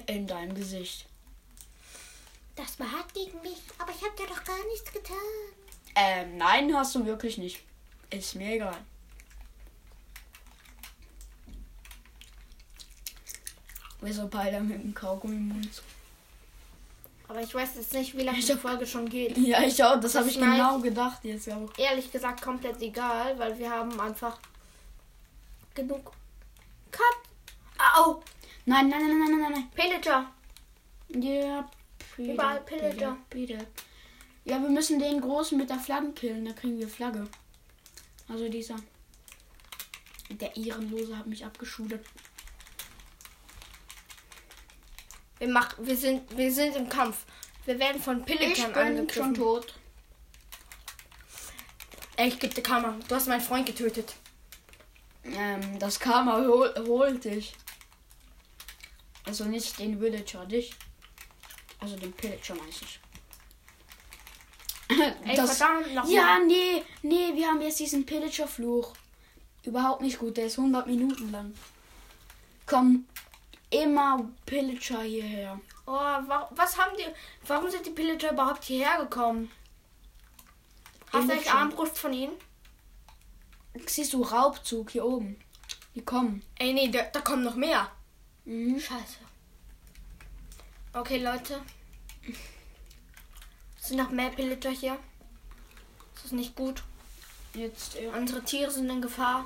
[0.06, 1.06] In deinem Gesicht.
[2.56, 5.16] Das war hart gegen mich, aber ich habe dir doch gar nichts getan.
[5.94, 7.62] Ähm, nein, hast du wirklich nicht.
[8.10, 8.84] Ist mir egal.
[14.06, 15.82] Wieso beide mit dem Kaugummi im Mund?
[17.28, 19.36] Aber ich weiß jetzt nicht, wie lange die Folge schon geht.
[19.36, 19.94] Ja, ich auch.
[19.94, 21.68] Das, Das habe ich genau gedacht jetzt auch.
[21.76, 24.38] Ehrlich gesagt komplett egal, weil wir haben einfach
[25.74, 26.12] genug.
[26.92, 27.16] Cut!
[27.96, 28.22] Au!
[28.64, 29.70] Nein, nein, nein, nein, nein, nein, nein.
[29.74, 30.26] Pillager!
[31.08, 31.68] Ja,
[32.14, 33.16] Peter, Überall Pillager.
[33.28, 33.58] Peter.
[34.44, 36.44] Ja, wir müssen den großen mit der Flagge killen.
[36.44, 37.26] Da kriegen wir Flagge.
[38.28, 38.76] Also dieser.
[40.30, 42.04] Der Ehrenlose hat mich abgeschudert.
[45.38, 47.24] Wir, mach, wir, sind, wir sind im Kampf.
[47.64, 49.34] Wir werden von Pillagern angegriffen.
[49.34, 49.74] tot.
[52.16, 52.96] Ey, ich geb dir Karma.
[53.08, 54.14] Du hast meinen Freund getötet.
[55.24, 57.54] Ähm, das Karma hol, holt dich.
[59.26, 60.72] Also nicht den Villager, dich.
[61.80, 63.00] Also den Pillager meine ich.
[65.24, 68.94] Ey, Das, verdammt, noch ja, nee, nee, wir haben jetzt diesen Pillager-Fluch.
[69.64, 71.52] Überhaupt nicht gut, der ist 100 Minuten lang.
[72.66, 73.04] Komm,
[73.70, 75.60] immer Pillager hierher.
[75.86, 77.04] Oh, wa was haben die.
[77.46, 79.50] Warum sind die Pillager überhaupt hierher gekommen?
[81.12, 81.54] Hast du Pillager.
[81.54, 82.32] Armbrust von ihnen?
[83.86, 85.38] Siehst du Raubzug hier oben?
[85.94, 86.42] Die kommen.
[86.58, 87.90] Ey, nee, da, da kommen noch mehr.
[88.44, 88.78] Mhm.
[88.78, 89.18] Scheiße.
[90.92, 91.60] Okay, Leute.
[93.78, 94.98] Es sind noch mehr Pillager hier.
[96.14, 96.82] Das ist nicht gut.
[97.54, 98.10] Jetzt, ja.
[98.12, 99.44] Unsere Tiere sind in Gefahr.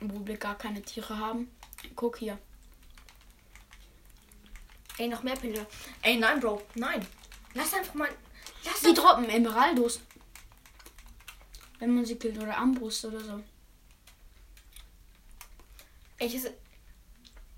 [0.00, 1.50] Wo wir gar keine Tiere haben.
[1.94, 2.38] Guck hier.
[4.98, 5.66] Ey, noch mehr Pillager.
[6.02, 6.62] Ey, nein, Bro.
[6.74, 7.04] Nein.
[7.54, 8.08] Lass einfach mal.
[8.64, 10.00] Lass Die droppen Emeraldos.
[11.78, 13.42] Wenn man sie killt oder Armbrust oder so.
[16.18, 16.54] Ey, hier sind,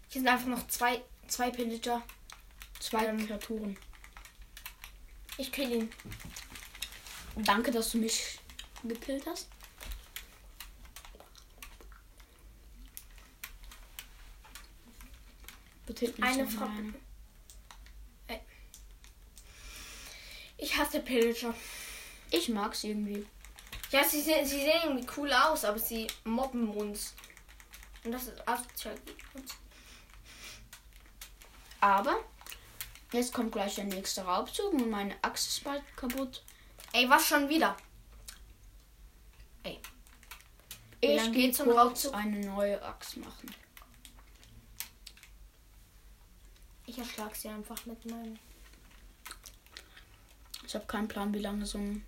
[0.09, 2.03] hier sind einfach noch zwei, zwei Pillager.
[2.81, 3.27] Zwei Ähm.
[3.27, 3.79] Kreaturen.
[5.39, 5.93] Ich kill ihn.
[7.37, 8.39] Danke, dass du mich
[8.83, 9.49] gekillt hast.
[16.01, 16.69] Ist Eine Frau.
[20.59, 21.55] Ich hasse Pillager.
[22.31, 23.27] Ich mag's irgendwie.
[23.91, 27.15] Ja, sie, sie sehen irgendwie cool aus, aber sie mobben uns.
[28.05, 28.95] Und das ist asozial.
[31.81, 32.17] Aber
[33.13, 36.43] jetzt kommt gleich der nächste Raubzug und meine Axt ist bald kaputt.
[36.93, 37.77] Ey, was schon wieder?
[39.63, 39.81] Ey.
[41.01, 42.15] Wie Ich gehe zum Raubzug?
[42.15, 43.55] eine neue Axt machen.
[46.87, 48.39] Ich erschlag sie einfach mit meinem.
[50.65, 52.05] Ich habe keinen Plan, wie lange so ein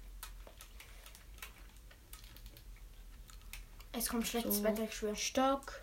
[3.98, 4.62] Es kommt schlechtes So.
[4.62, 5.16] Wetter, ich schwöre.
[5.16, 5.82] Stock.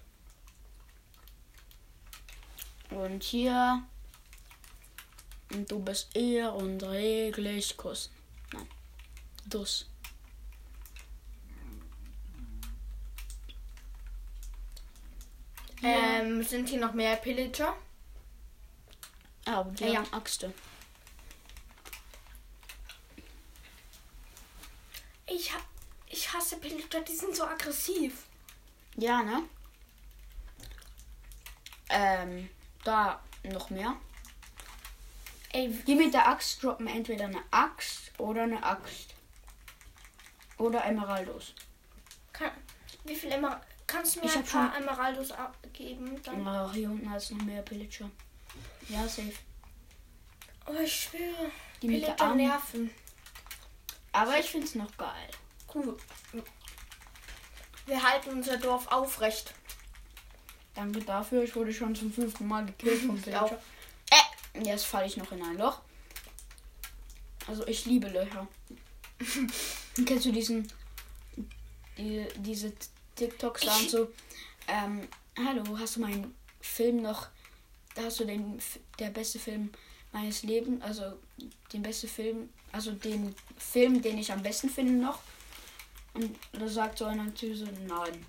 [2.89, 3.84] Und hier.
[5.51, 8.10] Und du bist eher und reglich Kuss.
[8.53, 8.67] Nein.
[9.47, 9.89] Dus.
[15.84, 17.75] Ähm, sind hier noch mehr Pillager?
[19.45, 20.53] Ah, aber die Ja, Axte.
[25.27, 25.60] Ich, ha
[26.08, 28.25] ich hasse Pillager, die sind so aggressiv.
[28.95, 29.43] Ja, ne?
[31.89, 32.49] Ähm,
[32.84, 33.95] da noch mehr.
[35.51, 39.15] Ey, Die mit der Axt droppen entweder eine Axt oder eine Axt.
[40.58, 41.53] Oder Emeraldos.
[42.34, 42.51] kann,
[43.03, 46.21] wie viel Emer Kannst du mir Ich ein paar Emeraldos abgeben?
[46.23, 46.47] Dann?
[46.47, 48.10] Ach, hier unten hat es noch mehr Pillager.
[48.89, 49.34] Ja, safe.
[50.67, 51.52] Oh, ich schwöre.
[51.82, 52.38] Die Pillager Arm.
[52.38, 52.91] nerven.
[54.12, 55.30] Aber ich find's noch geil.
[55.74, 55.98] Cool.
[57.86, 59.54] Wir halten unser Dorf aufrecht.
[60.74, 61.43] Danke dafür.
[61.43, 63.21] Ich wurde schon zum fünften Mal gekillt vom.
[63.21, 63.62] Pillager.
[64.10, 65.82] Äh, jetzt falle ich noch in ein Loch.
[67.48, 68.48] Also ich liebe Löcher.
[70.06, 70.67] Kennst du diesen
[71.98, 72.74] die, diese
[73.15, 74.12] TikToks da und so?
[74.67, 77.28] Ähm, hallo, hast du meinen Film noch?
[77.95, 78.60] Da hast du den
[78.99, 79.71] der beste Film
[80.12, 81.03] meines Lebens, also
[81.73, 85.19] den beste Film, also den Film, den ich am besten finde noch.
[86.13, 88.25] Und da sagt so einer Typ so, nein.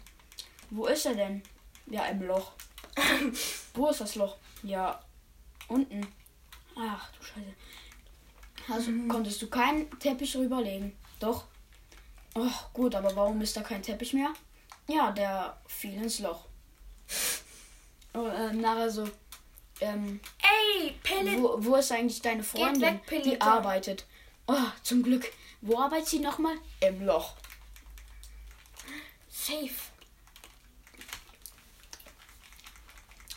[0.70, 1.42] Wo ist er denn?
[1.86, 2.52] Ja, im Loch.
[3.74, 4.36] Wo ist das Loch?
[4.62, 5.00] Ja,
[5.68, 6.06] unten.
[6.76, 7.54] Ach du Scheiße.
[8.68, 10.92] Also konntest du keinen Teppich rüberlegen?
[11.20, 11.44] Doch.
[12.34, 14.32] Oh, gut, aber warum ist da kein Teppich mehr?
[14.88, 16.46] Ja, der fiel ins Loch.
[18.12, 19.08] Und äh, nachher so,
[19.80, 21.42] ähm, Ey, Pillager.
[21.42, 23.00] wo, wo ist eigentlich deine Freundin?
[23.08, 24.06] weg, die arbeitet.
[24.46, 25.32] Oh, zum Glück.
[25.60, 26.56] Wo arbeitet sie nochmal?
[26.80, 27.34] Im Loch.
[29.28, 29.70] Safe.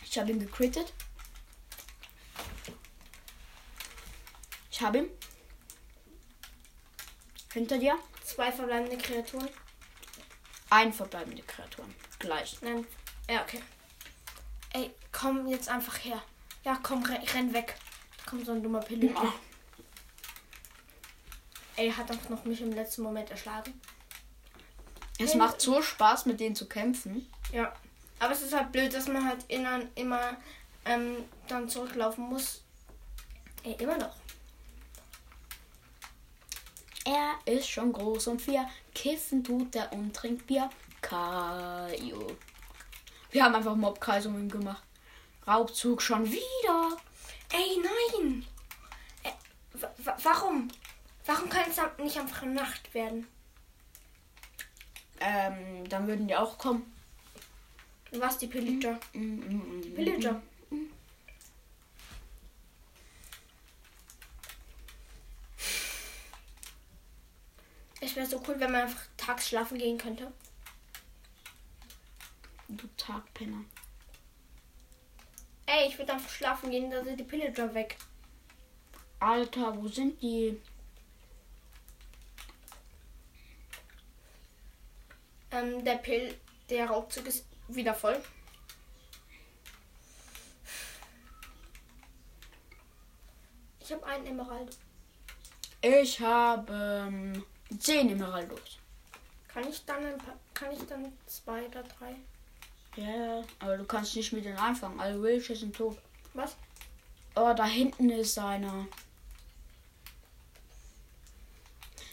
[0.04, 0.92] Ich habe ihn gecrittet.
[4.70, 5.10] Ich habe ihn.
[7.52, 7.98] Hinter dir.
[8.24, 9.48] Zwei verbleibende Kreaturen.
[10.70, 11.94] Ein verbleibende Kreaturen.
[12.18, 12.58] Gleich.
[12.62, 12.86] Nein.
[13.28, 13.60] Ja, okay.
[14.72, 16.22] Ey, komm jetzt einfach her.
[16.64, 17.76] Ja, komm, renn, weg.
[18.18, 19.22] Da kommt so ein dummer Pillager.
[19.22, 19.32] Ah,
[21.76, 23.80] Ey, hat doch noch mich im letzten Moment erschlagen.
[25.18, 27.30] Es macht so Spaß, mit denen zu kämpfen.
[27.52, 27.72] Ja.
[28.18, 30.36] Aber es ist halt blöd, dass man halt immer, immer
[30.84, 32.62] ähm, dann zurücklaufen muss.
[33.62, 34.14] Ey, immer noch.
[37.04, 38.68] Er ist schon groß und vier.
[38.94, 40.68] Kiffen tut er und trinkt Bier.
[41.00, 42.36] Kajo.
[43.30, 44.82] Wir haben einfach Mobkreisungen gemacht.
[45.46, 46.96] Raubzug schon wieder.
[47.52, 48.46] Ey, nein!
[49.24, 49.30] Äh,
[49.74, 50.68] wa- wa- warum?
[51.26, 53.26] Warum kann es nicht einfach Nacht werden?
[55.20, 56.92] Ähm, dann würden die auch kommen.
[58.12, 58.98] Was, die Pillager?
[59.12, 60.42] Mm, mm, mm, Pillager.
[68.00, 70.32] Es wäre so cool, wenn man einfach tags schlafen gehen könnte.
[72.68, 73.64] Du Tagpenner.
[75.72, 77.96] Ey, ich würde einfach schlafen gehen, da sind die Pillager weg.
[79.20, 80.60] Alter, wo sind die?
[85.52, 86.36] Ähm, der Pill,
[86.68, 88.20] der Raubzug ist wieder voll.
[93.78, 94.76] Ich habe einen Emerald.
[95.82, 97.44] Ich habe ähm,
[97.78, 98.80] zehn Emeraldos.
[99.46, 102.16] Kann ich dann ein paar, kann ich dann zwei oder drei?
[102.96, 105.00] Ja, aber du kannst nicht mit denen anfangen.
[105.00, 105.96] Alle Wilsche sind tot.
[106.34, 106.56] Was?
[107.36, 108.86] Oh, da hinten ist einer.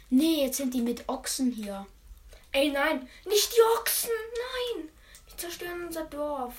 [0.10, 1.86] Nee, jetzt sind die mit Ochsen hier.
[2.52, 4.10] Ey, nein, nicht die Ochsen,
[4.80, 4.90] nein.
[5.30, 6.54] Die zerstören unser Dorf.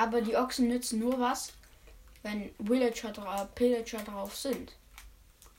[0.00, 1.52] Aber die Ochsen nützen nur was,
[2.22, 4.72] wenn Villager, dra Pillager drauf sind.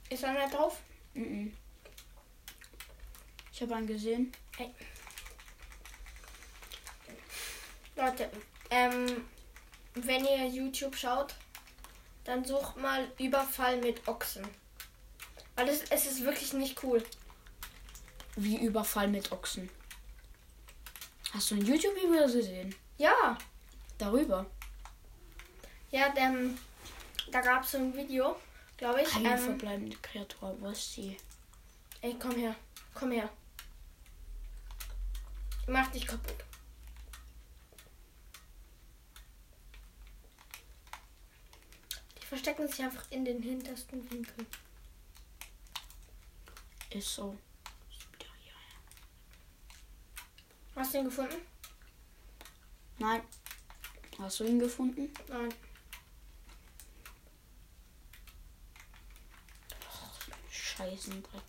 [0.10, 0.80] Ist einer drauf?
[1.14, 1.56] Mhm.
[3.54, 4.32] Ich habe einen gesehen.
[7.96, 8.32] Leute,
[8.72, 9.26] ähm,
[9.94, 11.36] wenn ihr YouTube schaut,
[12.24, 14.48] dann sucht mal Überfall mit Ochsen.
[15.56, 17.04] Weil es, es ist wirklich nicht cool.
[18.38, 19.70] Wie Überfall mit Ochsen.
[21.32, 22.74] Hast du ein YouTube-Video gesehen?
[22.98, 23.38] Ja,
[24.02, 24.46] Darüber.
[25.92, 26.58] ja, denn
[27.32, 28.36] da gab es so ein Video,
[28.78, 29.08] glaube ich.
[29.10, 30.56] Keine Ähm, verbleibende Kreatur.
[30.60, 31.16] Wo ist die?
[32.02, 32.56] ey, komm her,
[32.96, 33.30] komm her.
[35.68, 36.44] Mach dich kaputt.
[42.20, 44.48] Die verstecken sich einfach in den hintersten Winkeln.
[46.90, 47.38] Ist so.
[50.76, 51.36] Hast du ihn gefunden?
[52.98, 53.22] Nein.
[54.22, 55.12] Hast du ihn gefunden?
[55.30, 55.50] Nein.
[60.52, 61.42] Scheißendreck.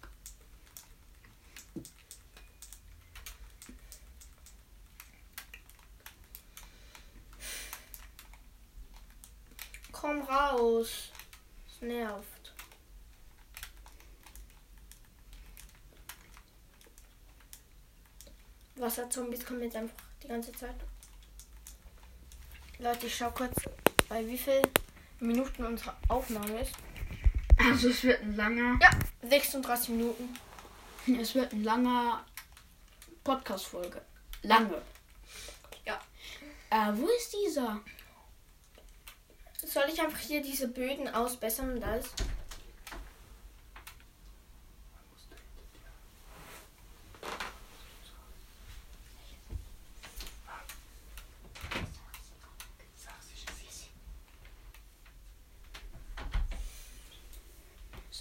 [9.92, 11.10] Komm raus.
[11.66, 12.54] Es nervt.
[18.76, 20.76] Wasserzombies kommen jetzt einfach die ganze Zeit.
[22.83, 23.55] Leute, ich schau kurz,
[24.09, 24.61] bei wie viel
[25.20, 26.72] Minuten unsere Aufnahme ist.
[27.57, 28.76] Also es wird ein langer.
[28.83, 28.91] Ja,
[29.28, 30.37] 36 Minuten.
[31.20, 32.24] Es wird ein langer
[33.22, 34.03] Podcast-Folge.
[34.43, 34.83] Lange.
[35.87, 36.01] Ja.
[36.70, 37.80] Äh, wo ist dieser?
[39.64, 42.07] Soll ich einfach hier diese Böden ausbessern und alles?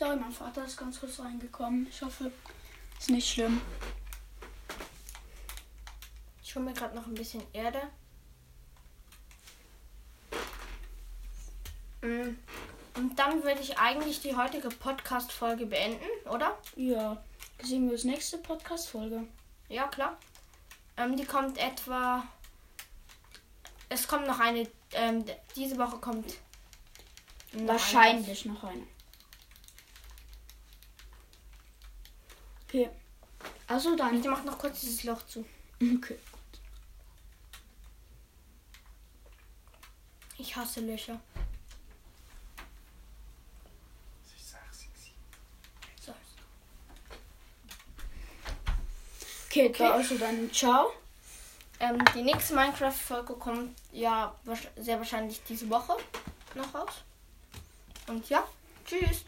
[0.01, 1.85] Sorry, mein Vater ist ganz kurz reingekommen.
[1.87, 2.31] Ich hoffe,
[2.97, 3.61] ist nicht schlimm.
[6.41, 7.83] Ich hole mir gerade noch ein bisschen Erde.
[12.01, 12.35] Mm.
[12.95, 16.57] Und dann würde ich eigentlich die heutige Podcast-Folge beenden, oder?
[16.75, 17.23] Ja.
[17.61, 19.27] Sehen wir uns nächste Podcast-Folge.
[19.69, 20.17] Ja, klar.
[20.97, 22.23] Ähm, die kommt etwa.
[23.87, 24.67] Es kommt noch eine.
[24.93, 25.25] Ähm,
[25.55, 26.25] diese Woche kommt.
[27.53, 27.67] noch eine.
[27.67, 28.87] Wahrscheinlich noch eine.
[32.73, 32.89] Okay.
[33.67, 34.17] Also dann.
[34.17, 35.45] Ich mach noch kurz dieses Loch zu.
[35.81, 36.17] Okay.
[40.37, 41.19] Ich hasse Löcher.
[45.99, 46.13] So.
[49.47, 49.73] Okay, Okay.
[49.77, 50.93] da also dann ciao.
[51.79, 54.33] Ähm, die nächste Minecraft-Folge kommt ja
[54.77, 55.97] sehr wahrscheinlich diese Woche
[56.55, 57.03] noch raus.
[58.07, 58.47] Und ja,
[58.85, 59.25] tschüss.